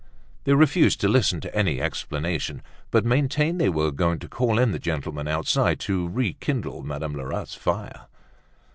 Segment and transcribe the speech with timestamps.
[0.45, 4.71] They refused to listen to any explanation, but maintained they were going to call in
[4.71, 8.07] the gentleman outside to rekindle Madame Lerat's fire.